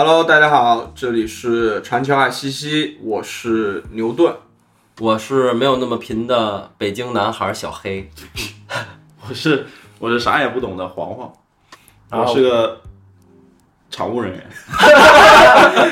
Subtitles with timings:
[0.00, 4.32] Hello，大家好，这里是传球爱西西，我是牛顿。
[5.00, 8.08] 我是没有那么贫的北京男孩小黑，
[9.28, 9.66] 我是
[9.98, 11.32] 我是啥也不懂的黄黄，
[12.12, 12.80] 我是个
[13.90, 14.46] 场务人员。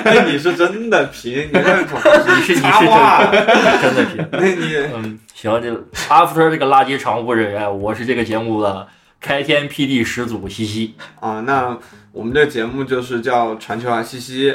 [0.04, 4.28] 哎，你是真的贫，你 是你是真的，真的贫。
[4.30, 5.68] 那你嗯，行，这
[6.08, 8.86] after 这个垃圾场务人员，我是这个节目的
[9.20, 10.94] 开天辟地始祖西西。
[11.20, 11.78] 啊，那
[12.12, 14.54] 我们的节目就是叫传球啊西西。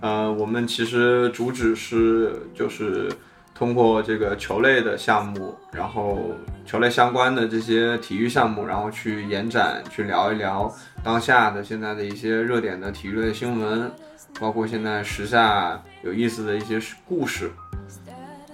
[0.00, 3.10] 呃，我们其实主旨是就是
[3.54, 6.36] 通过这个球类的项目，然后
[6.66, 10.72] 球类相关的这些体育项目，然后去延展，去聊一聊
[11.02, 13.90] 当下的现在的一些热点的体育类新闻，
[14.38, 17.50] 包括现在时下有意思的一些故事。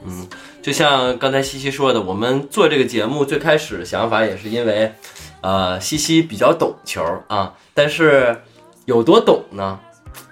[0.05, 0.27] 嗯
[0.61, 4.95] 就像刚才西西说的，我们做这个节目最开始想法也是因为，
[5.43, 8.43] 呃，西西比较懂球啊，但是
[8.87, 9.79] 有多懂呢？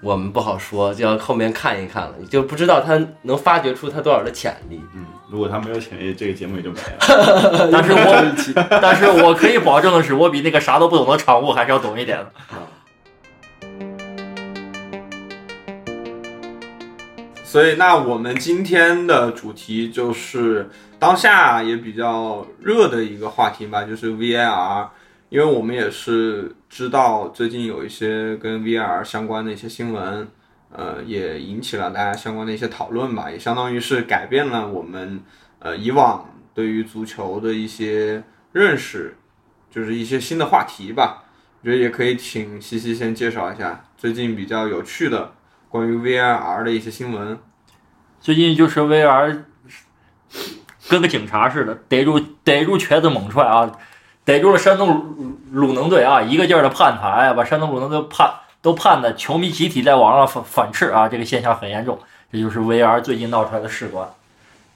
[0.03, 4.81] 我们不好说，就要后面看一看了，就不知道他能发掘出他多少的潜力。
[4.95, 6.99] 嗯，如果他没有潜力，这个节目也就没了。
[7.73, 8.35] 但是我
[8.69, 12.31] 但是我可以保证的是，我比那个啥都不懂的场务还是要懂一点的。
[17.43, 24.87] 所以，那我们今天的主题就是当下也比较热的一个话题吧，就是 VAR。
[25.31, 30.29] 因为我们也是知道最近有一些跟 VR 相关的一些新闻，
[30.73, 35.21] 呃，也引起了大家相关的一些讨论吧，也相当于是改变了我们
[35.61, 39.17] 呃以往对于足球的一些认识，
[39.71, 41.23] 就是一些新的话题吧。
[41.63, 45.33] 我觉得也可以请西西先介绍一下最近比较有趣的
[45.69, 47.39] 关于 VR 的一些新闻。
[48.21, 49.45] 最近就是 VR
[50.89, 53.71] 跟个警察似的，逮住逮住瘸子猛踹啊，
[54.31, 54.89] 逮住了山东
[55.51, 58.33] 鲁鲁能队啊，一个劲儿的判裁，把山东鲁能队判
[58.63, 61.99] 都判的球迷集体在网上反反斥啊，这个现象很严重，
[62.33, 64.09] 这就是 VR 最近闹出来的事端。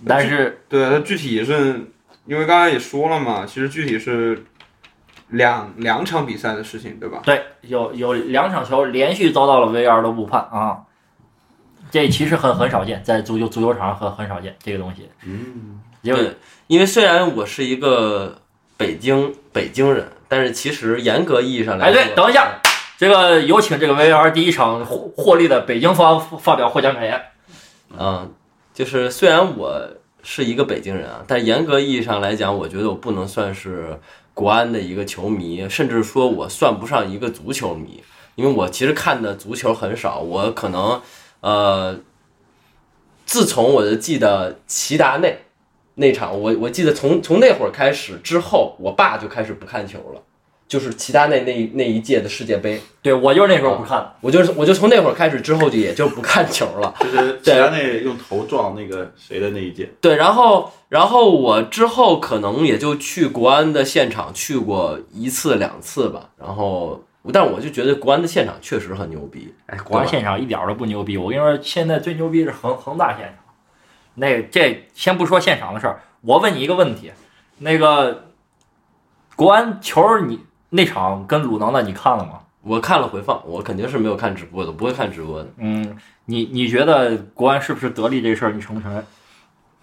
[0.04, 1.88] 但是对，它具体是
[2.26, 4.44] 因为刚才也说了嘛，其实具体是
[5.28, 7.20] 两两场比赛的事情，对吧？
[7.24, 10.82] 对，有有两场球连续遭到了 VR 的误判啊，
[11.92, 15.08] 这其实很很少见，在足球足球场上很很少见这个东西。
[15.24, 16.36] 嗯，因为，
[16.66, 18.42] 因为虽然我是一个
[18.76, 22.60] 北京北京人，但是其实严格意义上来哎，说，对，等一下，
[22.98, 27.22] 这个有请这个 VAR 第一场获获利的北京方发表获奖感言。
[27.96, 28.32] 嗯，
[28.72, 29.88] 就是虽然我
[30.22, 33.98] 是一个北京人啊，但严格意义上来讲，我觉得我不能算是
[34.32, 38.02] 国安的一个球迷，甚至说我算不上一个足球迷，
[38.34, 41.00] 因为我其实看的足球很少，我可能
[41.40, 41.96] 呃，
[43.24, 45.38] 自从我就记得齐达内
[45.96, 50.20] 那场，我我记得从从那会儿开始之后，我爸就开始不看球了，
[50.66, 56.92] 就是齐达内那那一届的世界杯，对我就是那时候不看的，我就是我就从那会儿开始之后就也就不看球了。
[56.98, 69.54] 就是齐达内用头撞那个谁的那一届，对，然后然后我之后可能也就去国安的现场去过一次两次吧，然后但我就觉得国安的现场确实很牛逼。
[69.66, 71.16] 哎，国安现场一点都不牛逼。
[71.16, 73.43] 我跟你说，现在最牛逼是恒恒大现场。
[74.14, 77.12] 那这先不说现场的事儿，我问你一个问题，
[77.58, 78.26] 那个
[79.36, 82.40] 国安球儿你那场跟鲁能的你看了吗？
[82.62, 85.48] 我看了回放，我肯定是没有看直播的，不会看直播的。
[85.58, 88.52] 嗯，你你觉得国安是不是得利这事儿？
[88.52, 89.04] 你承不承认？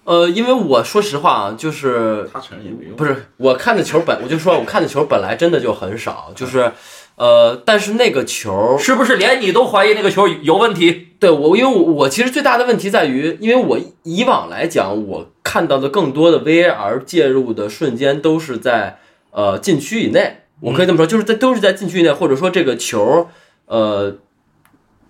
[0.03, 2.95] 呃，因为我说实话啊，就是他承认也没用。
[2.95, 6.71] 不是我看的球本，我就说我看的球本来真的就很少，就是
[7.15, 11.09] 呃，但是那个球是不是连你都怀疑那个球有问题？
[11.19, 18.97] 对我，因为我我其实最大的问题在于，因为我以往来讲，我看到的更多的 VAR 介入的瞬间都是在
[19.29, 23.27] 呃禁区以内，我可以这么说，就是在都是在禁区以内，或者说这个球
[23.67, 24.15] 呃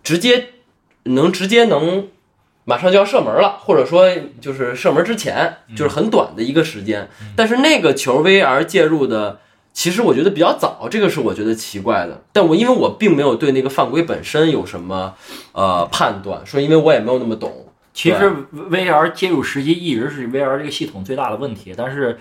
[0.03, 0.49] 直接
[1.03, 2.09] 能直接能
[2.65, 4.09] 马上就要射门了，或者说
[4.41, 9.39] 就是射门之前就是很短的一个时间，但是那个球 VAR 介入的。
[9.73, 12.21] 其实我觉得比较早，这个是我觉得奇怪的。
[12.33, 15.13] 但我因为我并没有对那个犯规本身有什么
[15.53, 17.67] 呃判断，说因为我也没有那么懂。
[17.93, 22.17] 其实 VAR 介入时机一直是 VAR 这个系统最大的问题，但是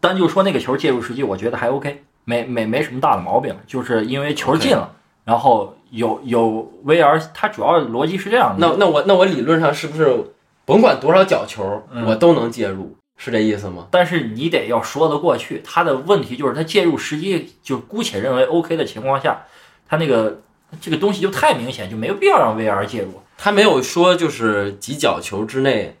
[0.00, 4.90] 单就说那个球介入时机，我觉得还 OK，没没没什么大的毛病，就是因为球进了
[5.24, 8.66] 然后有有 VR，它主要逻辑是这样的。
[8.66, 10.32] 那那我那我理论上是不是
[10.64, 12.96] 甭管多少角球，嗯我都能介入？
[13.16, 13.86] 是这意思吗？
[13.90, 19.44] 但是你得要说得过去，他的问题就是他介入时机，就姑且认为 OK 的情况下，
[19.88, 20.42] 他那个
[20.80, 23.20] 这个东西就太明显，就没有必要让 VR 介入。
[23.38, 25.96] 他没有说就是几角球之内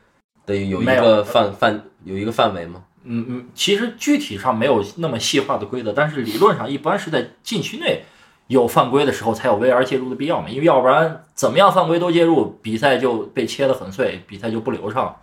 [0.46, 2.84] 的有一个范范有一个范围吗？
[3.04, 8.04] 嗯嗯，其实具体上没有那么细化的规则，但是理论上一般是在禁区内
[8.46, 15.16] 有犯规的时候才有 VR 介入的必要嘛，因为要不然怎么样犯规都介入，比赛就被切得很碎，比赛就不流畅。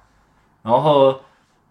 [0.63, 1.19] 然后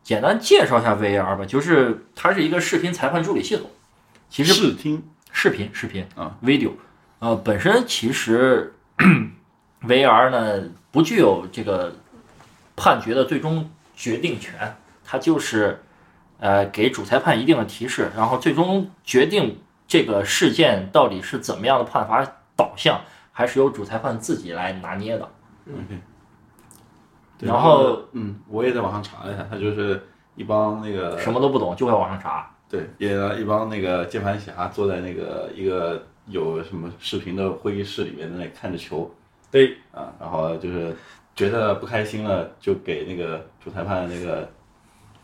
[0.02, 3.70] 简单介绍一下 VR 吧，就是它是一个视频裁判助理系统，
[4.28, 5.02] 其实视听
[5.32, 6.72] 视频视频啊，video，
[7.20, 8.74] 呃，本身其实
[9.82, 11.94] VR 呢不具有这个
[12.76, 15.80] 判决的最终决定权，它就是
[16.38, 22.26] 呃给主裁判一定的提示，然后最终决定这个事件到底是怎么样的判罚
[22.56, 23.00] 导向，
[23.32, 25.28] 还是由主裁判自己来拿捏的。
[25.68, 26.00] ，OK。
[27.40, 30.00] 对然后，嗯，我也在网上查了一下，他就是
[30.36, 33.10] 一帮那个什么都不懂就会网上查，对，也
[33.40, 39.10] 一帮那个键盘侠坐在那个一个有什么视频的会议室里面，在那里看着球
[39.50, 40.94] 对，啊，然后就是
[41.34, 44.48] 觉得不开心了，就给那个主裁判那个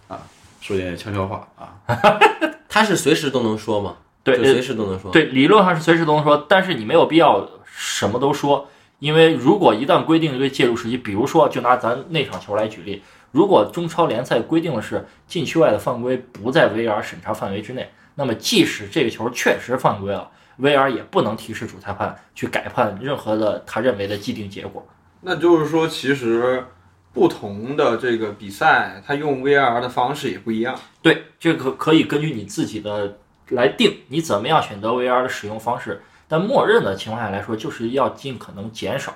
[0.08, 0.18] 啊
[0.60, 1.78] 说点悄悄话啊，
[2.68, 3.96] 他是随时都能说吗？
[4.24, 8.66] 对随时都能说。，对，理论上是随时都能说，但是你没有必要什么都说，
[8.98, 24.86] 因为如果一旦规定一个介入时机，比如说就拿咱那场球来举例，如果中超联赛规定的是禁区外的犯规不在 VAR 审查范围之内，那么即使这个球确实犯规了，VAR 也不能提示主裁判去改判任何的他认为的既定结果。
[25.20, 26.64] 那就是说，其实
[27.12, 30.78] 不同的这个比赛，它用 VR 的方式也不一样。
[31.02, 33.18] 对，这个可以根据你自己的
[33.50, 36.00] 来定，你怎么样选择 VR 的使用方式。
[36.28, 39.12] 但默认的情况下来说，就是要尽可能减少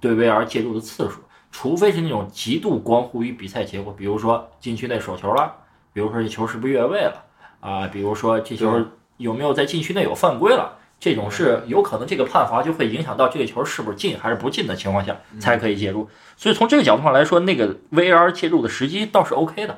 [0.00, 1.20] 对 VR 介入的次数，
[1.50, 5.52] 除非是那种极度关乎于比赛结果，比如说禁区内手球了，
[5.92, 7.24] 比如说这球是不是越位了
[7.60, 8.84] 啊，比如说这球
[9.16, 10.78] 有没有在禁区内有犯规了。
[11.02, 19.76] 这种是有可能这个判罚就会影响到这个球是不是进还是不进的情况下才可以介入，所以从这个角度上来说，那个 VR 介入的时机倒是 OK 的，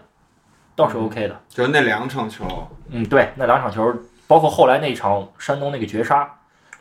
[0.76, 1.40] 倒是 OK 的。
[1.48, 3.90] 就是那两场球，嗯，对，那两场球，
[4.26, 6.30] 包括后来那场山东那个绝杀，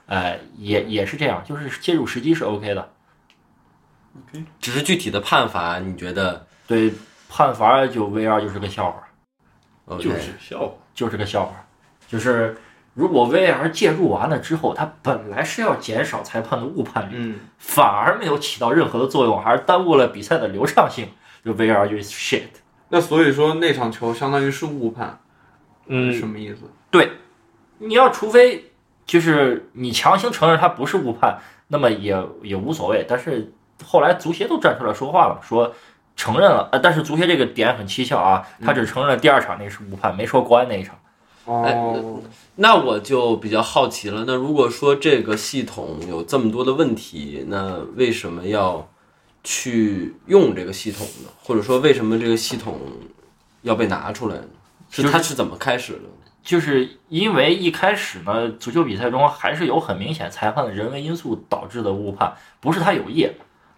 [0.05, 2.89] 呃，也也是这样，就是介入时机是 OK 的。
[4.59, 6.93] 只是具体的判罚，你觉得对，
[7.27, 9.03] 判罚就 VR 就是个笑话
[9.85, 10.03] ，OK？
[10.03, 10.73] 就是笑话。
[10.93, 11.65] 就是个笑话。
[12.07, 12.55] 就是
[12.93, 21.07] 如果 VR 介入完了之后，它本来是要减少裁判的误判率，嗯，反而没有起到任何的作用，还是耽误了比赛的流畅性。
[21.43, 22.49] 就 VR 就是 shit。
[22.89, 25.19] 那所以说那场球相当于是误判，
[25.87, 26.69] 嗯什么意思？
[26.91, 27.13] 对，
[27.79, 28.72] 你要除非
[29.05, 33.05] 就是你强行承认他不是误判，那么也也无所谓。
[33.07, 33.53] 但是
[33.83, 35.73] 后来足协都站出来说话了，说
[36.15, 40.95] 承认了，呃，但是足协这个点很蹊跷啊，他只承认了第二场那是误判，没说国安那一场。
[41.45, 42.21] 哦，
[42.55, 44.23] 那我就比较好奇了。
[44.25, 48.87] 那如果说这个系统有这么多的问题，那为什么要
[49.43, 51.29] 去用这个系统呢？
[51.43, 52.79] 或者说，为什么这个系统
[53.63, 54.45] 要被拿出来呢？
[54.89, 55.99] 是就是它是怎么开始的？
[56.43, 63.27] 就是因为一开始呢，足球比赛中还是有很明显裁判的人为因素导致的误判，不是他有意，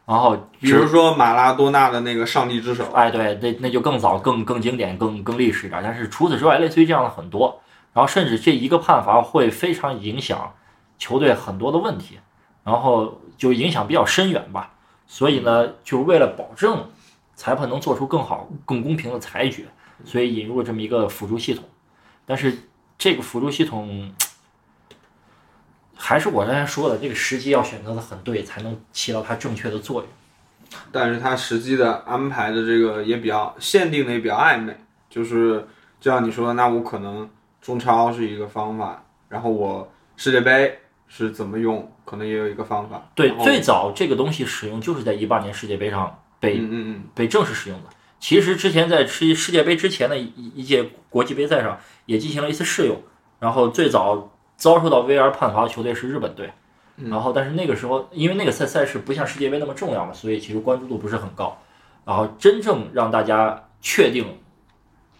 [0.06, 5.80] 然后比如说马拉多纳的那个上帝之手，哎，对，那那就更早、更更经典、更更历史一点。
[5.84, 7.62] 但是除此之外，类似于这样的很多，
[7.94, 10.52] 然后甚至这一个判罚会非常影响
[10.98, 12.18] 球队很多的问题，
[12.64, 14.74] 然后就影响比较深远吧。
[15.06, 16.84] 所以呢，就是为了保证
[17.36, 19.66] 裁判能做出更好、更公平的裁决，
[20.04, 21.64] 所以引入了这么一个辅助系统。
[22.26, 22.58] 但是
[22.98, 24.12] 这个辅助系统，
[25.96, 30.10] 还是我刚才说的，这个时机要选择的很对，才能起到它正确的作用。
[30.92, 34.76] 但是它实际的安排的这个也比较限定的也比较暧昧，
[35.10, 35.66] 就是
[36.00, 37.30] 就像你说的，那我可能
[37.62, 43.08] 中超是一个方法，然后我世界杯是怎么用，可能也有一个方法。
[43.14, 47.90] 对最早这个东西使用就是在一八年世界杯上被、嗯嗯被正式使用的。
[48.20, 53.02] 其实之前在世世界杯之前的一一届国际杯赛上也进行了一次试用，
[53.40, 56.52] 然后最早遭受到 VR 判罚的球队是日本队，
[56.98, 61.62] 嗯然后但是那个时候因为那个赛赛事不像世界杯那么重要嘛，所以其实关注度不是很高。
[62.06, 64.26] 然后真正让大家确定，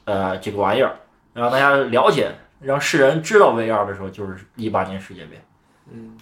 [0.06, 0.96] 呃，这个玩意儿，
[1.34, 5.42] 让大家了解，让世人知道 VR 的时候，就是一八年世界杯。
[5.92, 6.18] 嗯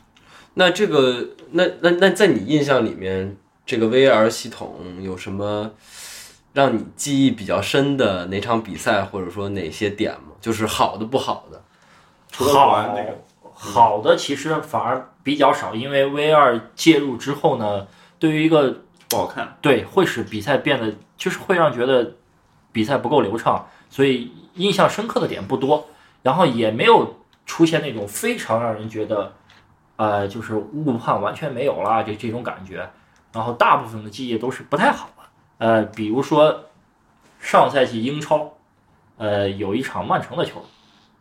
[0.55, 5.71] 那这个，那那那在你印象里面，这个 VR 系统有什么
[6.53, 10.33] 让你记忆比较深的哪场比赛，或者说哪些点吗？
[10.39, 11.61] 就是好的、不好的。
[12.31, 13.17] 除了国安那个，
[13.53, 17.87] 好的其实反而比较少，因为 V 二介入之后呢，
[18.19, 19.57] 对于一个不好看。
[19.61, 22.13] 对会使比赛变得就是会让觉得
[22.71, 25.87] 比赛不够流畅，所以印象深刻的点不多，
[26.21, 29.31] 然后也没有出现那种非常让人觉得
[29.95, 32.89] 呃就是误判完全没有了这这种感觉，
[33.31, 35.12] 然后大部分的记忆都是不太好的，
[35.63, 36.65] 呃，比如说
[37.39, 38.57] 上赛季英超，
[39.17, 40.61] 呃有一场曼城的球，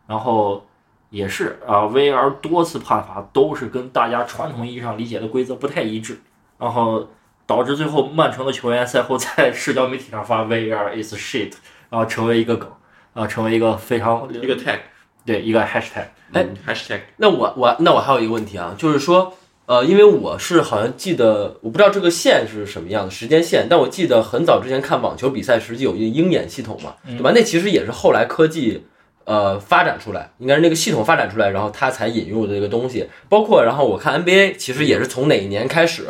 [0.05, 0.65] 然后。
[1.13, 6.19] 也是啊，VAR 多次判罚都是跟大家传统意义上理解的规则不太一致，
[6.57, 7.07] 然后
[7.45, 11.53] 导致最后曼城的球员赛后在 社交媒体上发 VAR is shit，
[11.91, 12.67] 然后成为一个梗，
[13.13, 14.79] 啊，成为一个非常一个 tag，
[15.23, 16.05] 对一个 hashtag。
[16.31, 19.31] 哎，hashtag，那我我那我还有一个问题啊，就是说，
[19.65, 27.31] 呃，因为我是好像记得，我不知道这个线是什么样的时间线，但我记得很早之前看网球比赛，实际有一个鹰眼系统嘛，对吧？
[27.33, 28.85] 那其实也是后来科技
[29.23, 33.07] 呃发展出来，应该是那个系统发展出来，然后它才引入的这个东西。
[33.29, 36.05] 包括然后我看 NBA，其实也是从哪一年开始，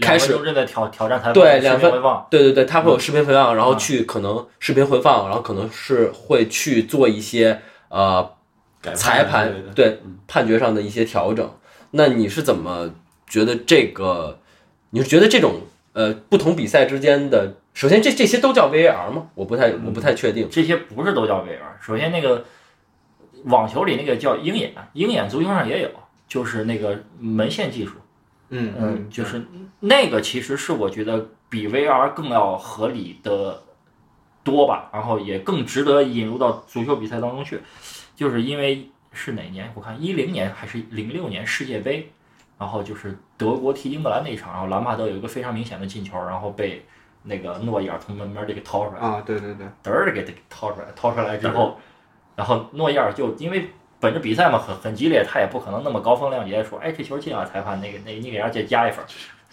[0.00, 8.30] 开始两分钟之内挑挑战裁判，对两分回放，对对对，它会有视频回放，然后嗯去可能视频回放，然后可能是会去做一些呃
[8.94, 11.50] 裁判对判决上的一些调整。
[11.92, 12.94] 那你是怎么
[13.26, 14.40] 觉得这个？
[14.90, 15.60] 你是觉得这种
[15.94, 19.28] 呃不同比赛之间的，首先这这些都叫 VAR 吗？
[19.34, 20.46] 我不太我不太确定。
[20.50, 21.80] 这些不是都叫 VAR。
[21.80, 22.44] 首先那个
[23.44, 25.90] 网球里那个叫鹰眼，鹰眼足球上也有，
[26.28, 27.94] 就是那个门线技术。
[28.50, 29.42] 嗯嗯，就是
[29.80, 33.62] 那个其实是我觉得比 VR 更要合理的
[34.44, 37.60] 多吧，然后也更值得引入到足球比赛当中去，
[38.14, 39.70] 就是因为是哪年？
[39.74, 42.10] 我看一零年还是零六年世界杯，
[42.58, 46.84] 然后就是德国踢英格兰那一场，然后兰帕德有一个非常明显的进球，然后被
[47.24, 51.78] 那个诺伊尔从门门里给掏出来，啊，对对对，嘚儿的给他掏出来，掏出来之后，
[52.34, 59.08] 然后诺伊尔就因为本着比赛嘛很很激烈，他也不可能那么高风亮节地说，哎这球进了，裁判那个那你给人家加加一分儿，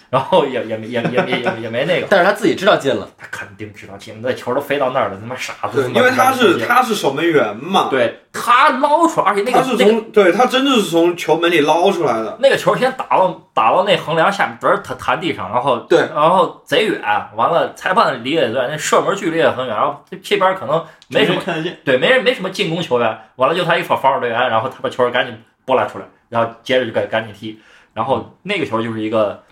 [0.09, 15.99] 然后也也没也也也也也没那个，但是他自己知道进了，他肯定知道进，那球都飞到那儿了，他妈傻子，对，因为他是他是守门员嘛，对他捞出来，而且那个他是那个从对他真的是从球门里捞出来的，那个球先打到打到那横梁下面，嘚儿弹弹地上，然后对。
[15.99, 16.99] 然后贼远，
[17.35, 27.59] 完了裁判离也远，那射门距离也很远，然后这这边可能没什么看得见，对，没人没什么进攻球员，完了就他一防防守队员，然后他把球赶紧拨拉出来，然后接着就赶赶紧踢，
[27.93, 29.43] 然后那个球就是一个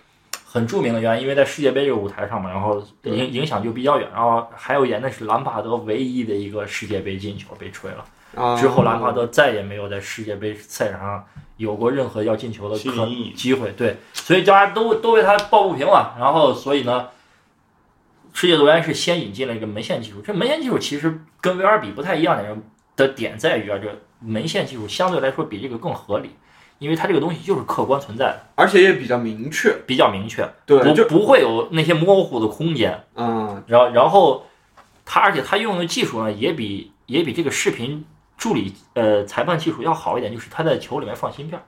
[0.50, 11.26] 很著名的原因，因为在世界杯这个舞台上嘛，然后影影响就比较远，然后还有一点那是兰帕德唯一的一个世界杯进球被吹了，啊，之后兰帕德再也没有在世界杯赛场上
[11.58, 17.08] 有过任何要进球的可机会，对，所以大家都都为他抱不平嘛，然后所以呢。
[18.34, 22.62] 世界足联是先引进了一个门线技术，这门线技术其实跟 VR 比不太一样的人
[22.94, 23.88] 的点在于啊，这
[24.20, 26.30] 门线技术相对来说比这个更合理，
[26.78, 33.04] 因为它这个东西就是客观存在的，而且也比较明确，比较明确，对，就不不会有那些模糊的空间。
[33.14, 34.46] 嗯，然后然后
[35.04, 38.04] 它而且它用的技术呢，也比也比这个视频
[38.36, 41.60] 助理呃裁判技术要好一点，就是它在球里面放芯片，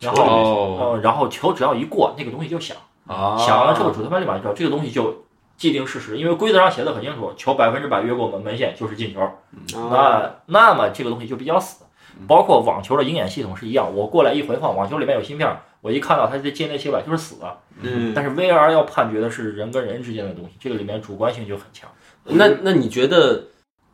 [0.00, 2.76] 然后然后球只要一过，那个东西就响。
[3.06, 5.24] 啊，想完之后，主裁判立马就知道这个东西就
[5.56, 9.20] 既定事实，因为规则上写的很清楚，球百分之百越过门门线就是进球。
[9.20, 11.84] 啊，那那么这个东西就比较死。
[12.26, 17.58] 包括网球的鹰眼系统是一样，我过来一回放，网球里面有芯片，我一看到它这进那七百就是死的。
[17.80, 21.88] 嗯，但是 VR 要判决的是人跟人之间的东西，这个里面主观性就很强。
[22.24, 23.44] 那那你觉得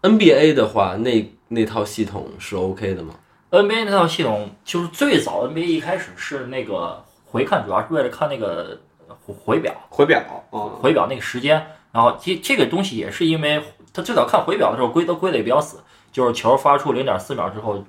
[0.02, 3.14] NBA 的话，那那套系统是 OK 的吗
[3.50, 8.78] ？NBA 那套系统就是最早 NBA 一开始是那个回看，主要是为了看那个
[9.24, 10.20] 回回表，回表
[10.50, 11.66] 啊，回表那个时间。
[11.90, 13.62] 然后这这个东西也是因为
[13.94, 15.78] 他最早看回表的时候规则规的也比较死，
[16.12, 17.82] 就是球发出零点四秒之后，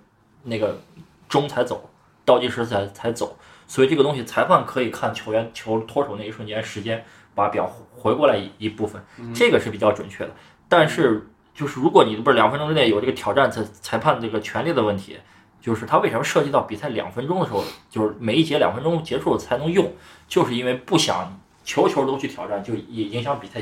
[0.43, 0.79] 那个
[1.27, 1.89] 钟才走，
[2.25, 7.03] 倒计时才才走，所以这个东西裁判可以看球员球脱手那一瞬间时间，
[7.35, 9.01] 把表回过来一一部分，
[9.33, 10.31] 这个是比较准确的。
[10.67, 15.17] 但是就是如果你不是两分钟之内有这个挑战裁裁判这个权利的问题，
[15.59, 19.91] 就是他为什么涉及到比赛两分钟的时候，就是每一节两分钟结束才能用，
[20.27, 23.59] 就是因为不想球球都去挑战，就也影响比赛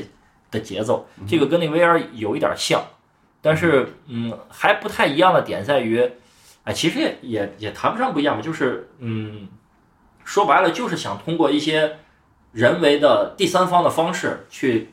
[0.51, 1.07] 的节奏。
[1.27, 2.83] 这个跟那 VR 有一点像，
[3.41, 6.07] 但是嗯还不太一样的点在于，
[6.67, 9.47] 哎，其实也也也谈不上不一样吧，就是嗯，
[10.25, 11.95] 说白了就是想通过一些
[12.51, 14.89] 人为的第三方的方式去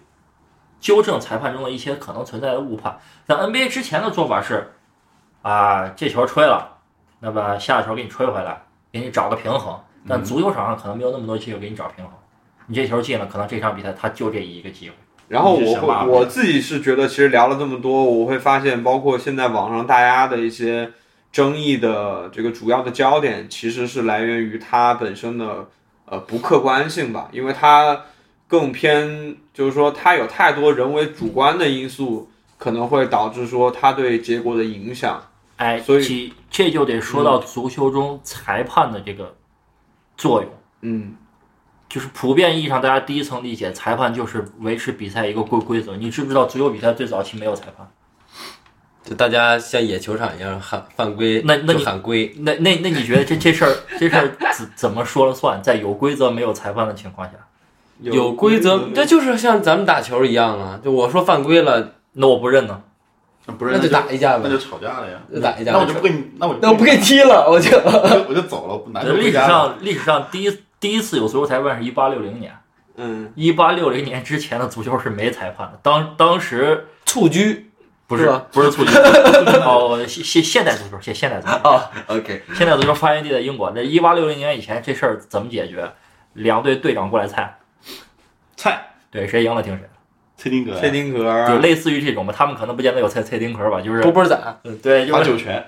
[0.78, 2.96] 纠正裁判中的一些可能存在的误判。
[3.26, 4.70] 像 NBA 之前的做法是，
[5.42, 6.78] 啊，这球吹了，
[7.18, 8.62] 那么下球给你吹回来，
[8.92, 9.76] 给你找个平衡。
[10.06, 12.14] 但足球场上可能没有那么多机会给你找平衡。
[12.68, 14.94] 你这球进了，可能这场比赛他就这一个机会。
[15.26, 20.92] 然后我我自己是觉得，其实聊了这么多，我会发现，包括现在网上大家的一些
[21.34, 25.68] 争议的这个主要的焦点，其实是来源于它本身的
[26.06, 28.00] 呃不客观性吧，因为它
[28.46, 35.20] 更偏，就是说它有太多人为主观的因素，可能会导致说它对结果的影响。
[35.56, 39.34] 哎，所以这就得说到足球中裁判的这个
[40.16, 40.48] 作用。
[40.82, 41.16] 嗯，
[41.88, 45.96] 就是普遍意义上，大家第一层理解，裁判就是维持比赛一个规规则。
[45.96, 47.90] 你知不知道足球比赛最早期没有裁判？
[49.04, 52.34] 就大家像野球场一样喊犯规，那那你喊规。
[52.38, 55.62] 那那那你觉得这这事儿这事儿怎怎么说了算？
[55.62, 57.34] 在有规则没有裁判的情况下，
[58.00, 60.80] 有规则，这就是像咱们打球一样啊！
[60.82, 62.80] 就我说犯规了，那我不认呢。
[63.58, 65.18] 不认那就打一架呗，那就吵架了呀。
[65.30, 65.72] 就打一架。
[65.72, 67.76] 那我就不给你，那我就那我不给你踢了，我就
[68.26, 69.32] 我就走了，我不拿历史。
[69.32, 72.56] 上历史上第一第一次有足球裁判是一八六零年，
[72.96, 75.78] 嗯，一八六零年之前的足球是没裁判的。
[75.82, 77.70] 当当时蹴鞠
[78.06, 78.94] 不是是不是促进
[79.64, 83.72] 哦，现现现代足球，现现代足球，啊，OK，现代足球发源地在英国。
[83.74, 85.90] 那一八六零年以前这事儿怎么解决？
[86.34, 87.56] 两队队长过来猜，
[88.56, 89.88] 猜对谁赢了听谁。
[90.36, 95.64] 崔丁格呀，崔丁格就，类似于这种吧，他们可能不见得有蔡蔡丁壳吧，就是波波仔，嗯对，就是罚九拳，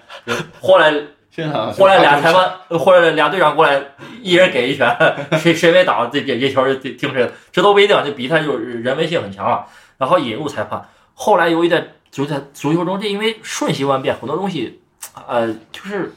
[0.61, 0.93] 后来
[1.31, 3.81] 现场后来俩裁判，呃后来俩队长过来，
[4.21, 4.95] 一人给一拳，
[5.39, 9.65] 谁谁没打这这这球就听谁的，这都不一定，这比赛就是人为性很强了。
[9.99, 14.81] 然后引入裁判，后来由于在足在足球中，这因为瞬息万变，很多东西，
[15.29, 16.15] 呃，就是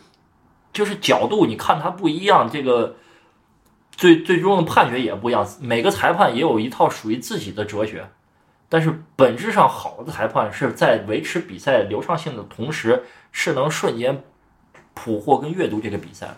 [0.71, 2.95] 就是角度，你看它不一样，这个
[3.91, 8.09] 最最终的判决也不一样，每个裁判也有一套属于自己的哲学。
[8.69, 13.03] 但是本质上，好的裁判是在维持比赛流畅性的同时，
[13.33, 14.23] 是能瞬间
[14.93, 16.37] 捕获跟阅读这个比赛的。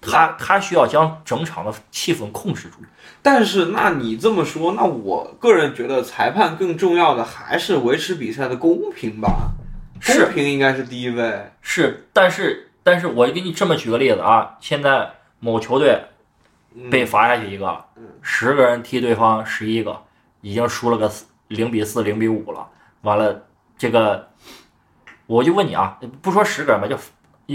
[0.00, 2.78] 他他需要将整场的气氛控制住。
[3.22, 9.52] 但是那你这么说，那我个人觉得裁判更重要的还是维持比赛的公平吧，
[10.00, 11.50] 是公平应该是第一位。
[11.60, 16.02] 是，但是但是我给你这么举个例子啊，现在某球队
[16.74, 17.84] 嗯被罚下去一个，
[18.22, 20.02] 十个人踢对方十一个，
[20.40, 21.12] 已经输了个
[21.48, 22.66] 零比四、零比五了。
[23.02, 23.42] 完了，
[23.76, 24.30] 这个
[25.26, 26.96] 我就问你啊，不说十个人吧，就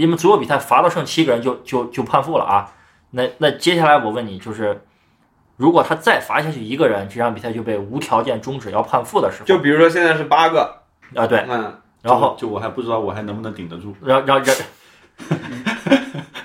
[0.00, 2.72] 因为足球比赛罚到剩七个人就就就判负了啊。
[3.10, 4.82] 那那接下来我问你，就是
[5.56, 10.82] 如果他再罚下去一个人，这场比赛就被无条件终止要判负的时候，就比如说现在是八个，
[11.14, 13.94] 啊对，嗯，然后就我还不知道我还能不能顶得住。
[14.02, 14.56] 然然然，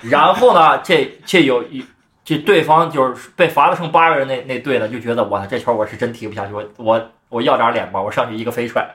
[0.08, 1.84] 然后呢，这这有一
[2.24, 8.88] 这对方就是被罚了剩八个人那那队呢，就觉得我这球我是真踢不下去，我我我要点脸吧，我上去一个飞踹，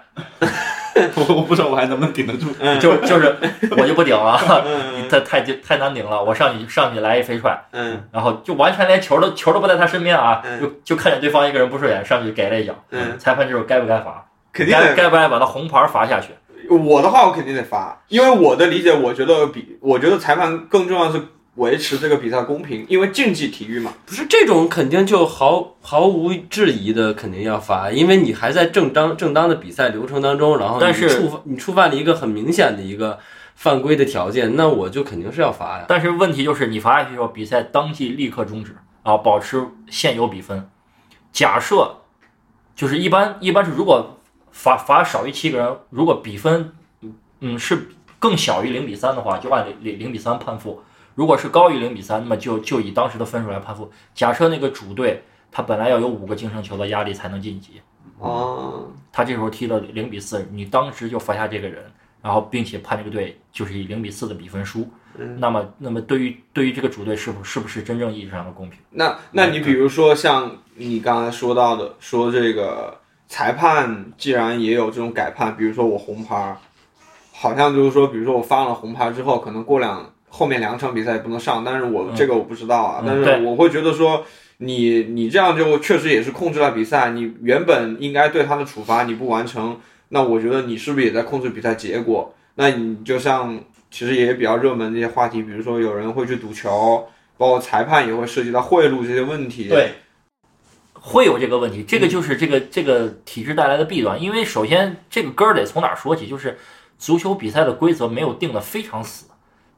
[1.16, 2.48] 我我不知道我还能不能顶得住。
[2.80, 3.36] 就就是
[3.78, 14.26] 我就不顶了，嗯 太太太难顶了，我上去上去来一飞踹，嗯然后就完全连球都球都不在他身边啊，嗯就就看见对方一个人不顺眼，上去给了一脚，嗯，裁判这时候该不该罚？
[14.54, 14.76] 肯定。
[14.78, 16.30] 该该不该把他红牌罚下去？
[16.70, 21.26] 我的话我肯定得罚，因为我的理解，我觉得比我觉得裁判更重要的是
[21.58, 23.94] 维持这个比赛公平，因为竞技体育嘛。
[24.06, 33.20] 不是这种肯定就毫毫无质疑的肯定要罚，因为你还在正当正当的比赛流程当中，然后你但是触犯你触犯了一个很明显的一个
[33.56, 35.86] 犯规的条件，那我就肯定是要罚呀。
[35.88, 40.70] 但是问题就是你罚下去之后，比赛当即立刻终止啊，保持现有比分。
[41.32, 41.98] 假设
[42.76, 44.20] 就是一般一般是如果
[44.52, 46.72] 罚罚少于七个人，如果比分
[47.40, 47.90] 嗯是
[48.20, 50.80] 更小于零比三的话，就按零零零比三判负；
[51.18, 53.92] 如果是高于零比三，那么就就以当时的分数来判负。
[54.14, 57.82] 假设那个主队他本来要有五个净胜球的压力才能晋级，
[58.20, 61.84] 哦，他这时候踢了零比四，你当时就罚下这个人，
[62.22, 64.88] 然后并且判这个队就是以零比四的比分输，
[65.40, 68.78] 那么那么对于对于这个主队是不是不是真正意义上的公平？
[68.92, 72.96] 那那你比如说像你刚才说到的，说这个
[73.28, 76.56] 裁判既然也有这种改判，比如说我红牌，
[77.34, 84.26] 好像就是说，比如说我发了红牌之后，可能过两后面两场比赛也不能上，但是我、嗯这个我不知道啊，但是我会觉得说。
[84.60, 92.34] 你你这样就确实也是控制了比赛，你原本应该对他的处罚你不完成，那我觉得你是不是也在控制比赛结果？
[92.56, 93.56] 那你就像
[93.92, 99.70] 其实也比较热门的一些话题，比如说有人会去赌球，包括裁判也会涉及到贿赂这些问题。
[99.70, 99.92] 对，
[100.94, 104.20] 会有这个问题，这个就是这个这个体制带来的弊端。
[104.20, 106.58] 因为首先这个根儿得从哪儿说起，就是
[106.98, 109.28] 足球比赛的规则没有定的非常死，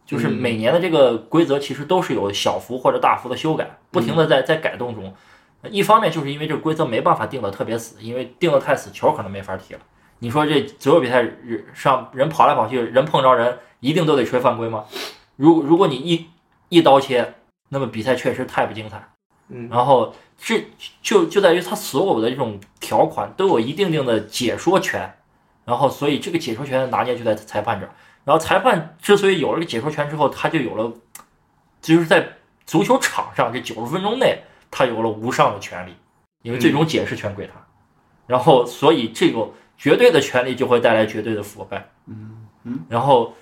[0.10, 5.14] 就是嗯每年的这个规则其实都是有小幅或者大幅的修改，不停的在在改动中。
[5.70, 9.80] 一方面就是因为这个规则没办法定的特别死，因为定的太死，球可能没法踢了。
[10.18, 14.86] 你说这足球比赛人上人跑来跑去，人碰着人，一定都得吹犯规吗？
[15.36, 16.26] 如如果你一
[16.70, 17.36] 一刀切，
[17.70, 19.08] 那么比赛确实太不精彩。
[19.50, 20.66] 嗯，然后这
[21.04, 25.14] 就就在于它所有的这种条款都有一定定的解说权，
[25.66, 27.92] 然后所以这个解说权的拿捏就在裁判这儿。
[28.30, 30.94] 然后裁判之所以有了个解说权之后，他就有了，
[31.82, 35.96] 就是在足球场上这九十分钟内，他有了无上的权利，
[36.44, 37.60] 因为最终解释权归他。
[38.28, 41.90] 然后所以这个绝对的权利就会带来绝对的腐败。
[42.06, 43.34] 嗯嗯，然后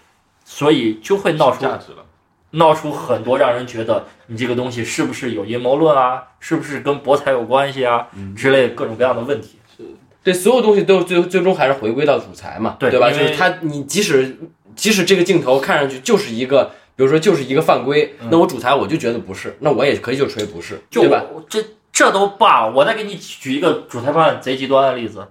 [0.45, 2.05] 所以就会闹出价值了。
[2.51, 9.59] 闹出很多让人觉得你这个东西是不是有阴谋论啊，是不是跟博彩有关系啊之类各种各样的问题。
[10.23, 12.77] 对，所有东西都最最终还是回归到主裁嘛，吧？
[12.79, 14.37] 对吧就是他，你即使
[14.77, 21.25] 即使这个镜头看上去就是一个，比如说就是一个犯规，那我主裁我就觉得不是，那我也可以就吹不是，就对吧？
[21.49, 21.61] 这
[21.91, 25.27] 这都罢了，我再给你举一个主裁判贼极端的例子，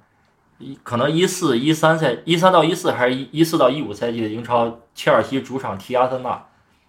[0.59, 6.44] 一可能一四一三赛一三到一四还是一一四到一五赛季的英超，切尔西主场踢阿森纳，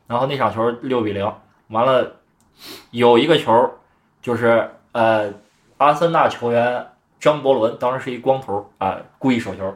[0.08, 1.32] 然后那场球六比零，
[1.68, 2.18] 完了
[2.92, 3.72] 有一个球
[4.22, 5.32] 就是呃
[5.78, 6.88] 阿森纳球员
[7.20, 9.76] 张伯伦当时是一光头啊、故意手球，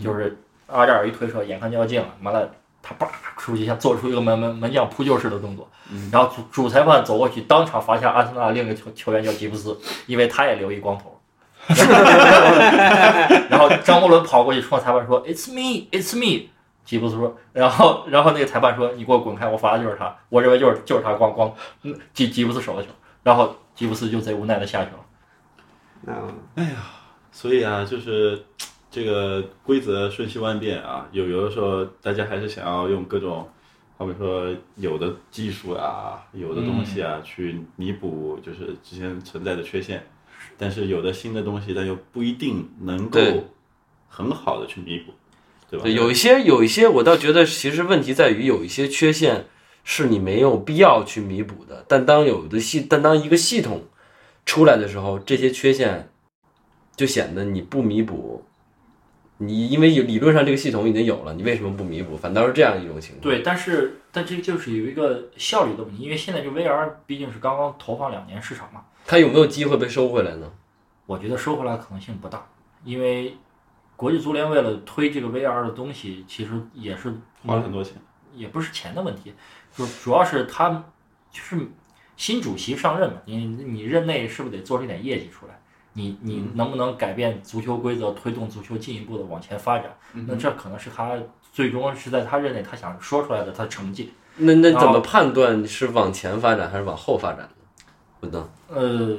[0.00, 0.38] 就是
[0.72, 2.50] 阿扎尔一推车，眼看就要进了，完了
[2.82, 5.68] 他叭出去，像做出一个门门门将扑救式的动作，
[6.10, 11.18] 然后主主裁判走过去，当场罚下阿森纳另一个球球员叫吉布斯，因为他也留一光头。
[13.48, 16.48] 然后张伯伦跑过去冲裁判说：“It's me, it's me。”
[16.84, 19.46] 吉布斯说，然后然后那个裁判说：“你给我滚开！
[19.46, 22.88] 我罚的就是他，我认为就是就是他光光嗯吉吉布斯手的球。”
[23.22, 24.98] 然后吉布斯就贼无奈的下去了。
[26.00, 26.12] 那
[27.30, 28.44] 所以啊，就是
[28.92, 33.48] 这个规则瞬息万变啊，有有的时候大家还是想要用各种，
[33.96, 40.06] 好比说有的技术啊，有的东西啊，去弥补就是之前存在的缺陷，
[40.58, 43.18] 但是有的新的东西，但又不一定能够
[44.08, 45.12] 很好的去弥补，
[45.70, 45.84] 对吧？
[45.84, 49.46] 对，有一些有一些，我倒觉得其实问题在于有一些缺陷
[49.84, 53.84] 是你没有必要去弥补的，但当有的系，但当一个系统
[54.44, 56.10] 出来的时候，这些缺陷
[56.94, 58.44] 就显得你不弥补，
[59.44, 62.16] 你因为有理论上这个系统已经有了，你为什么不弥补？
[62.16, 63.22] 反倒是这样一种情况。
[63.22, 70.50] 对，但是但这就是有一个效率的问题，因为现在这 VR 毕竟是刚刚投放两年市场嘛，它有没有机会被收回来呢？
[71.06, 72.46] 我觉得收回来可能性不大，
[72.84, 73.36] 因为
[73.96, 77.12] 国际足联为了推这个 VR 的东西，其实也是
[77.44, 77.94] 花了很多钱，
[78.34, 79.32] 也不是钱的问题，
[79.76, 80.70] 就主要是他
[81.30, 81.56] 就是
[82.16, 85.60] 新主席上任嘛，你你任内是不是得做出点业绩出来？
[85.94, 89.94] 你你能不能改变足球规则，推动足球进一步的往前发展？
[90.26, 91.16] 那这可能是他
[91.52, 94.12] 最终是在他认为他想说出来的他成绩。
[94.36, 97.48] 那那怎么判断是往前发展还是往后发展呢？
[98.20, 98.48] 不能。
[98.68, 99.18] 呃，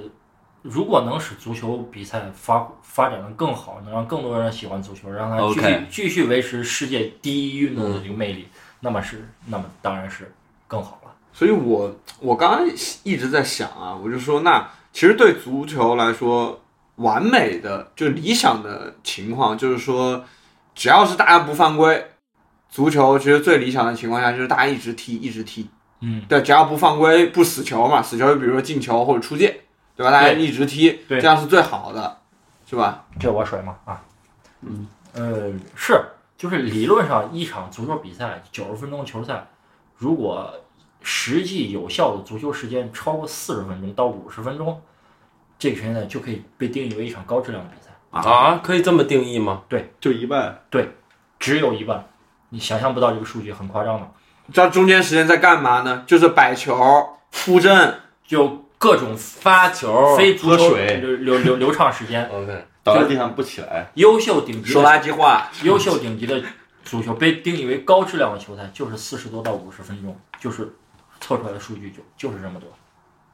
[0.63, 8.47] 如果能使足球比赛发发展的更好，能让更多人喜欢足球，让它继续继续维持世界第一运动的这个魅力，
[8.79, 10.33] 那么是那么当然是
[10.67, 11.11] 更好了。
[11.31, 12.67] 所以我我刚刚
[13.03, 16.59] 一直在想啊，我就说那其实对足球来说，
[16.97, 20.23] 完美的就理想的情况就是说，
[20.75, 22.11] 只要是大家不犯规，
[22.69, 25.69] 足球其实最理想的情况下就是大家一直踢一直踢，
[26.01, 29.61] 嗯，对，只要不犯规不死球嘛，死球就比如说进球或者出界，
[29.95, 30.11] 对吧？
[30.11, 32.19] 大家一直踢，对这样是最好的，
[32.69, 33.05] 是吧？
[33.19, 33.75] 这我水吗？
[33.85, 34.03] 啊，
[34.61, 35.99] 嗯，呃，是，
[36.37, 39.47] 就是理论上一场足球比赛九十分钟球赛，
[39.97, 40.53] 如果
[41.01, 44.81] 实际有效的足球时间超过四十分钟到五十分钟，
[45.63, 47.89] 这个时间就可以被定义为一场高质量的比赛。
[48.11, 49.61] 啊，可以这么定义吗？
[49.69, 50.91] 对就一半，对
[51.39, 52.05] 只有一半，
[52.49, 54.07] 你想象不到这个数据很夸张的，
[54.51, 56.03] 这中间时间在干嘛呢？
[56.05, 56.75] 就是摆球、
[57.45, 57.97] 布阵，
[58.27, 65.49] 就各种发球，非足球喝水流流流流畅时间， OK，倒在地上不起来，优秀顶级说垃圾话。
[65.63, 66.43] 优秀顶级的
[66.83, 70.75] 足球被定义为高质量的球赛，就是四十多到五十分钟，就是
[71.21, 72.69] 测出来的数据就就是这么多。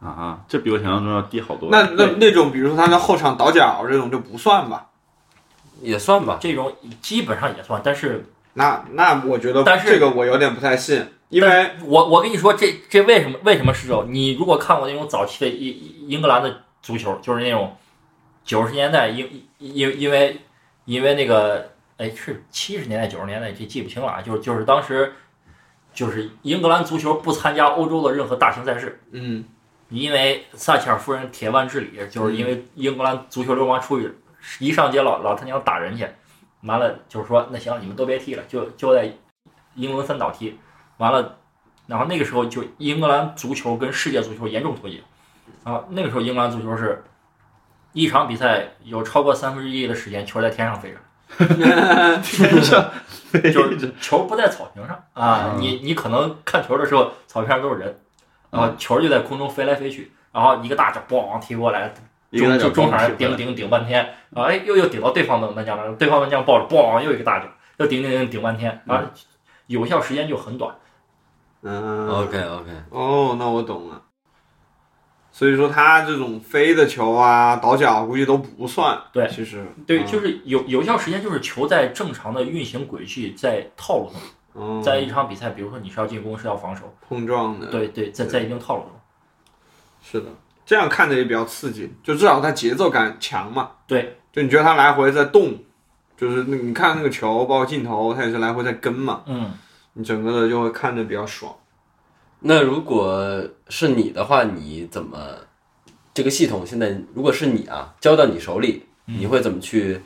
[0.02, 1.70] 啊哈，这比我想象中要低好多。
[1.72, 4.88] 那那那种，比如说他的后场倒脚这种就不算吧？
[5.82, 6.38] 也算吧。
[6.42, 14.06] 这种基本上也算，但是那那我觉得但是这个我有点不太信，因为我我跟你说，这这为什么为什么是这种？
[14.10, 17.76] 你如果看过那种早期的英英格兰的足球，就是那种
[18.44, 20.40] 九十年代因因因为
[20.86, 25.14] 因为那个哎是七十年代九十年代这记不清了啊，就是就是当时
[25.94, 29.44] 就是英格兰足球不参加欧洲的任何大型赛事，嗯，
[29.90, 34.14] 因为撒切尔夫人铁腕治理，就是因为英格兰足球流氓出去，
[34.60, 36.08] 一上街老老他娘打人去，
[36.62, 39.12] 完了就是说那行你们都别踢了，就就在
[39.76, 40.58] 英伦三岛踢，
[40.98, 41.38] 完了，
[41.88, 45.02] 然后那个时候就英格兰足球跟世界足球严重脱节，
[45.64, 47.04] 啊，那个时候英格兰足球是
[47.94, 50.98] 一场比赛有超过三分之一的时间球在天上飞着。
[52.24, 52.92] 天上
[53.54, 58.00] 就是球不在草坪上啊，你你可能看球的时候草坪上都是人，
[58.52, 61.94] 然后球就在空中飞来飞去，然后一个大脚咣踢过来，
[62.32, 67.46] 中就中场顶顶顶半天，啊哎又又顶到对方的门将那儿，对方门将抱着咣又一个大脚，
[67.78, 69.04] 又顶顶顶顶半天，啊
[69.68, 70.76] 有效时间就很短。
[71.62, 74.02] 嗯 OK OK，哦，那我懂了。
[75.32, 79.00] 所以说他这种飞的球啊、倒脚估计都不算。
[79.14, 84.20] 对其实对，嗯就是有有效时间就是球在正常的运行轨迹在套路中，
[84.56, 88.92] 嗯在一场比赛，比如说你是要进攻是要防守，碰撞的，对对，在在一定套路中。
[90.02, 90.28] 是的，
[90.66, 93.72] 这样看着也比较刺激，就至少它节奏感强嘛。
[93.88, 95.54] 对，就你觉得它来回在动，
[96.18, 99.52] 就是那你看那个球，包括镜头，它也是来回在跟嘛，嗯，
[99.94, 101.54] 你整个的就会看着比较爽。
[102.42, 105.18] 那如果是你的话，你怎么
[106.14, 110.00] 这个系统现在如果是你啊交到你手里，你会怎么去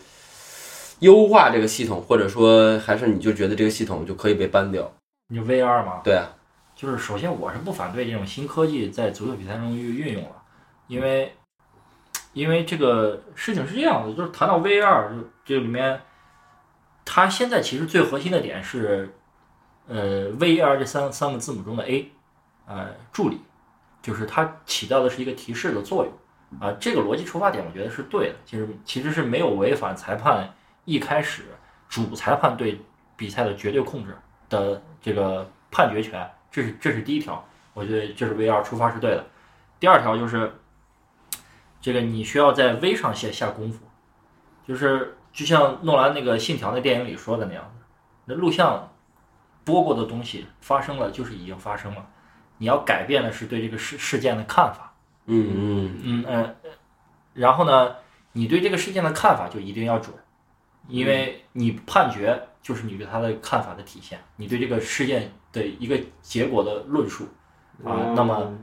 [0.99, 4.91] 优化这个系统，或者说还是你就觉得这个系统就可以被搬掉？
[5.27, 6.29] 你就 VR 嘛，对啊，
[6.75, 10.36] 就是首先我是不反对这种新科技在足球比赛中运运用了，
[10.88, 11.34] 因为
[12.34, 16.01] 因为这个事情是这样的，就是谈到 VR 就这里面，
[17.06, 19.13] 它现在其实最核心的点是，
[19.88, 22.12] 呃，VR 这三三个字母中的 A，
[22.65, 23.39] 呃，助理，
[24.01, 26.13] 就是它起到的是一个提示的作用。
[26.60, 30.53] 啊，这个逻辑出发点我觉得是对的，其实其实是没有违反裁判
[30.86, 31.43] 一开始
[31.88, 32.80] 主裁判对
[33.15, 34.15] 比赛的绝对控制
[34.50, 37.43] 的这个判决权，这是这是第一条，
[37.74, 39.26] 我觉得这是 VR 出发是对的。
[39.80, 40.54] 第二条就是，
[41.82, 43.86] 这个你需要在 V 上下下功夫，
[44.65, 47.84] 就是就像诺兰那个《信条》那电影里说的那样子，
[48.26, 48.91] 那录像
[49.63, 52.06] 播过的东西发生了就是已经发生了，
[52.58, 54.93] 你要改变的是对这个事事件的看法。
[55.26, 56.56] 嗯嗯嗯呃，
[57.34, 57.96] 然后呢，
[58.34, 60.15] 你对这个事件的看法就一定要准，
[60.88, 67.28] 因为你判决就是你对他的看法的体现，你对这个事件的一个结果的论述
[67.84, 68.13] 啊。
[68.15, 68.54] 那么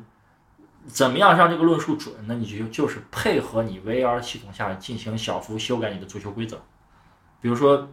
[0.87, 2.15] 怎么样让这个论述准？
[2.27, 6.57] 那你就就是配合你 VR 系统下进行小幅修改你的足球规则，
[7.41, 7.89] 比如说，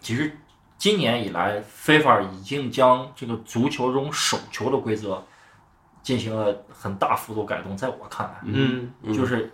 [0.00, 0.36] 其实
[0.76, 5.24] 今年以来，FIFA 已经将这个足球中手球的规则
[6.02, 8.40] 进行了很大幅度改动，在我看来。
[8.44, 9.50] 嗯嗯就是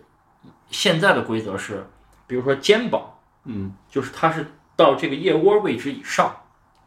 [0.71, 1.87] 现在的规则是，
[2.27, 3.03] 比如说肩膀，
[3.51, 3.75] 嗯。
[3.89, 6.35] 就是它是到这个腋窝位置以上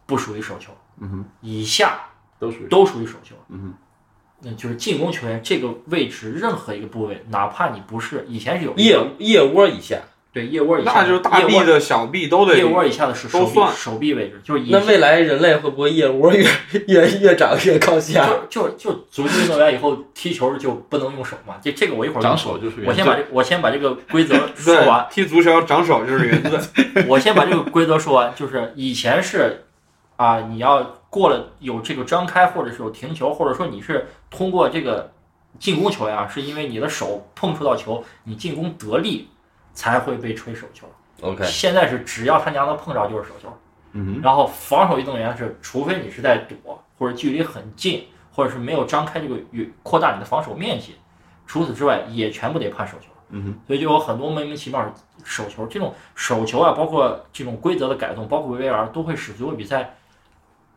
[0.06, 1.99] 不属于手球，嗯哼，以下
[2.39, 3.36] 都属于都属于手球。
[3.49, 3.73] 嗯哼，
[4.41, 10.02] 那就是进攻球员这个位置任何一个部位，哪怕你不是以前是有腋腋窝以下，
[10.34, 16.43] 对腋窝以下，那就是大臂腋窝的小臂都得腋窝以下的是手臂都算手臂位置，就是以那未来人类会不会腋窝越
[16.88, 18.28] 越越长越靠下？
[18.50, 21.56] 就就就足球运动员以后踢球就不能用手嘛？
[21.62, 26.60] 这这个我一会儿长跟你说手就是原我先把这我先把这个规则 说完，踢足球长手就是原罪。
[27.08, 29.65] 我先把这个规则说完，就是以前是
[30.15, 35.12] 啊，你要过了有这个张开，或者是有停球，或者说你是通过这个
[35.60, 39.28] 进攻球呀，是因为你的手碰触到球，你进攻得力
[39.74, 40.88] 才会被吹手球。
[41.22, 43.48] OK，现在是只要他娘的碰着就是手球，
[43.94, 50.96] 嗯哼，然后防守运动员是，除非你是在躲或者距离很近，或者是没有张开这个与扩大你的防守面积，
[51.48, 53.08] 除此之外也全部得判手球。
[53.30, 59.96] 嗯哼，所以就有很多莫名其妙的手球，这种手球啊，包括这种规则的改动，包括 VAR 都会使足球比赛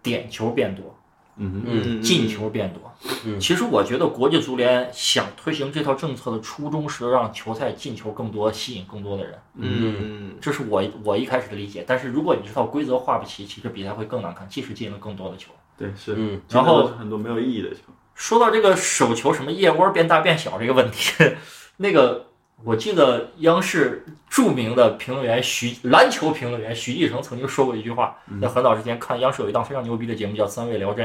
[0.03, 0.97] 点球变多，
[1.37, 2.86] 嗯哼，嗯进球变多。
[3.25, 3.40] 嗯。
[3.40, 10.37] 其实我觉得国际足联想推行这套政策的初衷是让球赛进球更多，吸引更多的人，嗯。
[10.40, 11.85] 这是我我一开始的理解。
[11.87, 15.51] 但是如果你这套规则画不齐，其实比赛会更难看，即使进了更多的球。
[15.79, 16.40] 对，是，嗯。
[16.51, 17.81] 然后很多没有意义的球，
[18.14, 21.12] 说到这个手球什么腋窝变大变小这个问题，
[21.77, 22.27] 那个
[22.64, 31.05] 我记得央视著名的评论员徐篮球评论员徐继成曾经说过一句话，在很早之前看央视有一档非常牛逼的节目叫《三位聊斋》，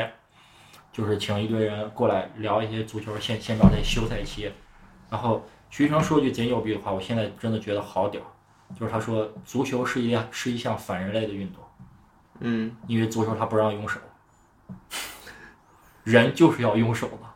[0.92, 4.52] 就是请一堆人过来聊一些足球现现状的休赛期，
[5.10, 8.22] 然后徐继成说句贼牛逼的话，我现在真的觉得好屌，
[8.78, 11.64] 就是他说足球是一是一项反人类的运动。
[12.40, 14.00] 嗯因为足球它不让用手，
[16.04, 17.30] 人就是要用手嘛。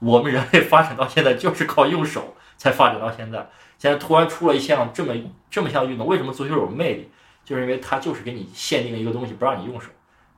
[0.00, 3.48] 我们人类发展到现在就是靠用手才发展到现在。
[3.78, 5.14] 现在突然出了一项这么
[5.48, 7.10] 这么项运动，为什么足球有魅力？
[7.44, 9.88] 就是因为它就是给你限定一个东西不让你用手，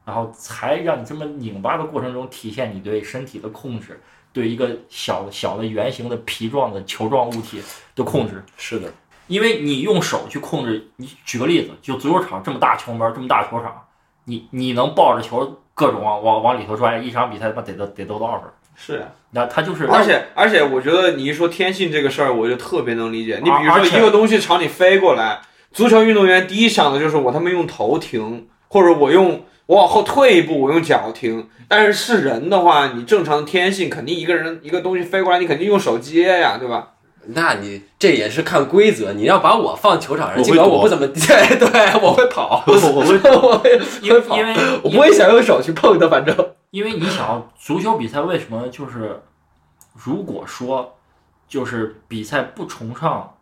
[0.05, 4.01] 然后才让你这么拧巴的过程中体现你对身体的控制，
[4.33, 7.63] 对一个小小的圆形的皮状的球状物体
[7.95, 8.43] 的控制。
[8.57, 8.93] 是的，
[9.27, 13.83] 因为你用手去控制，你举个例子，就足球场这么大球门，这么大球场，
[14.25, 18.51] 你你能抱着球各种往往往里头拽，一场比赛他妈得得得得多少分？
[18.75, 19.09] 是啊。
[19.35, 23.41] 那他就是而且而且，我觉得你一说天性这个事儿，我就特别能理解。
[23.43, 31.49] 你比如说一个东西朝你飞过来，足球运动员第一想的就是我他妈用头停，或者我用我往后退一步，我用脚停。
[31.69, 36.89] 但是是人的话，你正常天性肯定一个人一个东西飞过来，你肯定用手接呀，对吧？
[37.27, 39.13] 那你这也是看规则。
[39.13, 46.37] 你要把我放球场上，尽管我不怎么 对对，我会跑，我我会我会 因为会跑因为我不会想用手去碰它，反正
[46.71, 49.23] 因为你想足球比赛为什么就是，
[49.95, 50.97] 如果说
[51.49, 53.33] 就是比赛不崇尚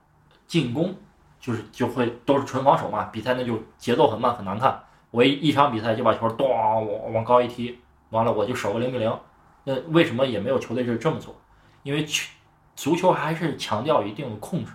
[0.47, 0.95] 进攻，
[1.41, 4.79] 就是就会都是纯防守嘛，比赛那就节奏很慢很难看。
[5.11, 7.79] 我一一场比赛就把球咚往往高一踢，
[8.11, 9.19] 完了我就守个零比零。
[9.65, 11.35] 那为什么也没有球队是这么做？
[11.83, 12.29] 因为球
[12.77, 14.73] 足球还是强调一定的控制，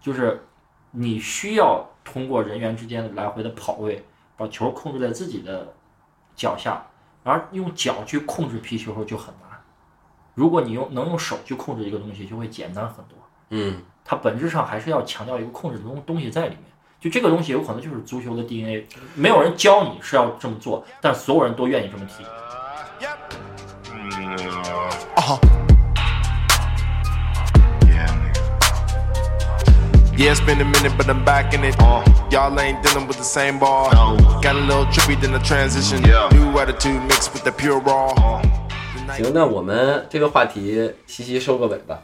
[0.00, 0.46] 就是
[0.90, 4.04] 你需要通过人员之间的来回的跑位，
[4.36, 5.74] 把球控制在自己的
[6.36, 6.86] 脚下，
[7.22, 9.58] 而用脚去控制皮球就很难。
[10.34, 13.16] 如果你用能用手去控制一个东西，就会简单很多。
[13.50, 16.64] 嗯，它本质上还是要强调一个控制的东东西在里面。
[17.04, 22.24] 就这个东西有可能就是足球的 DNA，没有人教你是要这么做，但所有人都愿意这么踢。
[25.16, 25.38] Uh-huh.
[30.16, 31.76] Yeah, it's been a minute, but I'm back in it.
[31.78, 33.90] Uh, Y'all ain't dealing with the same ball.
[33.92, 34.16] No.
[34.40, 36.02] Got a little trippy than the transition.
[36.04, 36.30] Yeah.
[36.32, 38.14] New attitude mixed with the pure raw.
[39.14, 41.98] 行，那我们这个话题西西收个尾吧。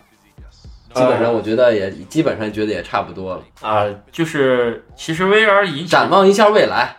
[0.94, 3.42] 基本上我觉得也基本上觉得也差不多了。
[3.60, 6.96] 啊、就是其实 VR 引展望一下未来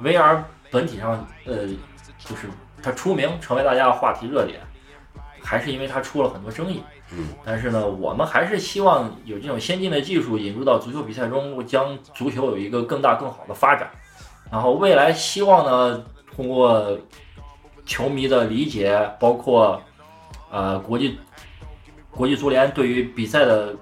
[0.00, 0.38] ，VR
[0.70, 1.66] 本体上，呃，
[2.18, 2.48] 就是
[2.82, 4.60] 它出名成为大家的话题热点，
[5.42, 6.82] 还是因为它出了很多争议。
[7.12, 13.90] 嗯，但是呢，我们还是希望有这种先进的技术引入到足球比赛中，将足球有一个更大更好的发展。
[14.50, 16.04] 然后未来希望呢，
[16.34, 16.98] 通过
[17.84, 19.80] 球迷的理解，包括
[20.50, 21.18] 呃国际
[22.14, 23.74] 国际足联对于比赛的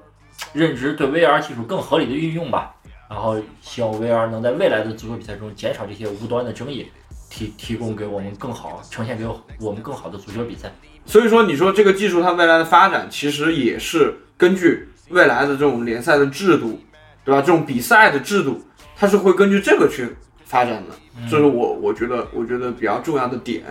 [0.53, 2.75] 认知，对 VR 技术更合理的运用吧。
[3.09, 6.87] 然后希望 VR 能在未来的足球比赛中减少这些无端的争议，
[7.29, 9.27] 提提供给我们更好，呈现给
[9.59, 10.73] 我们更好的足球比赛。
[11.05, 16.79] 所以说，你说这个技术它未来的发展，其实也是根据未来的这种联赛的制度，
[17.25, 17.41] 对吧？
[17.41, 18.63] 这种比赛的制度，
[18.95, 20.09] 它是会根据这个去
[20.45, 20.95] 发展的。
[21.29, 23.65] 这是我我觉得我觉得比较重要的点。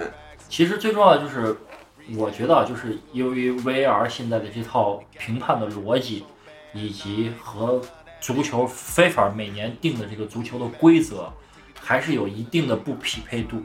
[0.49, 1.55] 其实最重要的就是，
[2.17, 6.23] 我觉得啊，就是由于 VAR 现在的这套评判的逻辑，
[6.73, 7.81] 以及和
[8.19, 11.31] 足球非法每年定的这个足球的规则，
[11.79, 13.61] 还是有一定的不匹配度。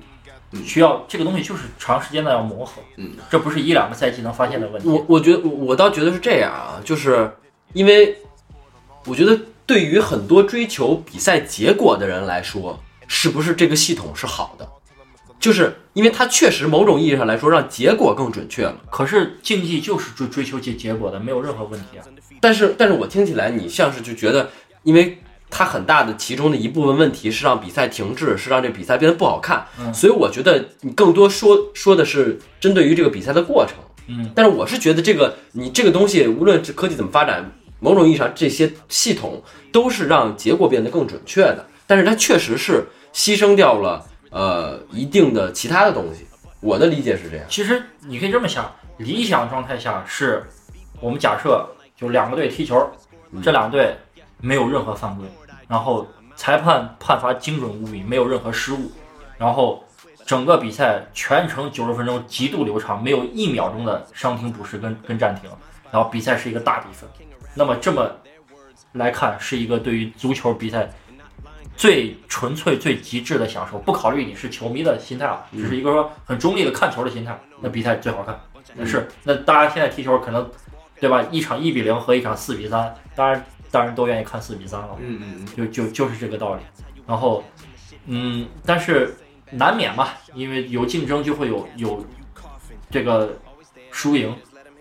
[0.65, 4.89] 需要这个东西就是长时间的要磨合，嗯，这不是一两个赛季能发现的问题。
[4.89, 7.29] 我我觉得我我倒觉得是这样啊，就是
[7.73, 8.17] 因为
[9.05, 12.79] 我觉得对于很多追求比赛结果的人来说，
[13.09, 14.69] 是不是这个系统是好的？
[15.45, 18.81] 就是因为它确实某种意义上来说让结果更准确了。
[18.91, 22.05] 可是竞技就是追追求结结果的，没有任何问题啊。
[22.41, 24.49] 但是但是我听起来你像是就觉得，
[24.85, 25.19] 因为
[25.51, 33.77] 它很大的其中的一部分问题是让比赛停滞，是让这比赛变得不好看，嗯所以我觉得你更多说说的是针对于这个比赛的过程。
[34.07, 46.27] 嗯，但是我是觉得这个你这个东西，无论是科技怎么发展，某种意义上这些系统都是让结果变得更准确的，但是它确实是牺牲掉了呃一定的其他的东西。
[46.61, 47.47] 我的理解是这样。
[47.49, 50.43] 其实你可以这么想，理想状态下是
[51.01, 51.65] 我们假设
[51.97, 52.91] 就两个队踢球，
[53.43, 53.95] 这两队
[54.41, 55.27] 没有任何犯规，
[55.69, 58.91] 然后裁判判罚精准无比，没有任何失误，
[59.39, 59.85] 然后
[60.27, 65.51] 整个比赛全程九十分钟极度流畅，没有一秒钟的伤停补时跟跟暂停，
[65.91, 67.09] 然后比赛是一个大比分。
[67.55, 68.11] 那么这么
[68.93, 70.91] 来看，是一个对于足球比赛
[71.77, 78.39] 最纯粹、最极致的享受，不考虑你是球迷的心态啊，只是一个说很中立的看球的心态，那比赛最好看。
[78.77, 80.51] 那是，那大家现在踢球可能，
[80.99, 81.23] 对吧？
[81.31, 86.63] 一场一比零和一场四比三，当然当然都愿意看四比三了，嗯嗯就就就是这个道理。
[87.07, 87.45] 然后，
[88.07, 89.15] 嗯，但是
[89.51, 92.05] 难免嘛，因为有竞争就会有有
[92.91, 93.37] 这个
[93.93, 94.35] 输赢，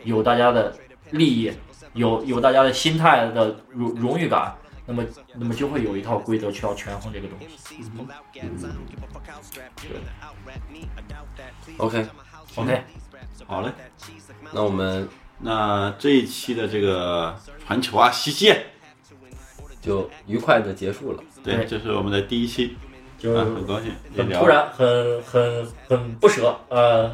[0.03, 0.73] 有大家的
[1.11, 1.51] 利益，
[1.93, 5.03] 有有大家的心态的荣荣誉感，那么
[5.35, 7.47] 那么就会有一套规则去要权衡这个东西。
[7.79, 8.07] 嗯
[11.77, 12.83] OK，OK，
[13.47, 13.71] 好嘞，
[14.51, 15.07] 那我们
[15.39, 18.53] 那这一期的这个传球啊，西西，
[19.81, 21.23] 就愉快的结束了。
[21.43, 22.75] 对，这是我们的第一期，
[23.17, 27.09] 就啊，很高兴很突然，很很很不舍，呃，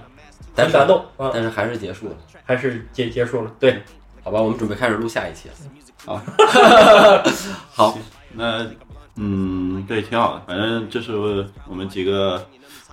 [0.56, 3.56] 很感动啊，但是还是结束了，还是结结束了。
[3.60, 3.84] 对，
[4.24, 4.42] 好吧？
[4.42, 5.56] 我们准备开始录下一期了。
[6.06, 6.22] 好，
[7.72, 7.98] 好，
[8.34, 8.66] 那
[9.16, 12.44] 嗯，对，挺好的，反正这是我们几个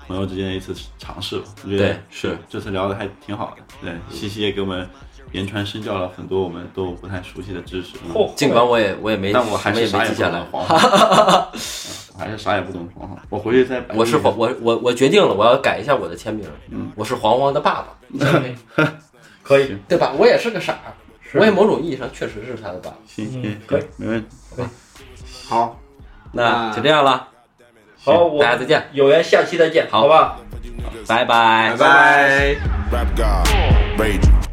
[0.07, 4.89] 朋友之间的一次尝试吧，我觉得对是这次聊的还挺好的，对，西西也给我们
[5.33, 7.95] 言传身教了很多我们都不太熟悉的知识，
[8.35, 10.47] 尽管我也我也没但我还是啥也不懂。
[10.51, 11.49] 黄 黄，
[12.15, 16.49] 我还是啥也不懂的黄黄，我回去再我是黄，我我我决定了，我要改一下我的签名。
[16.71, 17.97] 嗯，我是黄黄的爸爸，
[19.43, 20.13] 可以，对吧？
[20.19, 20.77] 我也是个傻
[21.35, 22.97] 我也某种意义上确实是他的爸爸。
[23.07, 24.29] 行行嗯可以，没问题，
[25.49, 25.81] 好，
[26.33, 27.29] 那就这样了，
[28.03, 30.03] 好，我大家再见，有缘下期再见，好。
[30.03, 30.39] 好吧？
[31.07, 31.77] 拜拜。
[31.79, 33.05] 拜
[33.97, 34.46] 拜。